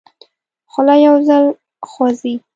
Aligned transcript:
خوله 0.71 0.95
یو 1.05 1.15
ځل 1.27 1.45
خوځي. 1.89 2.33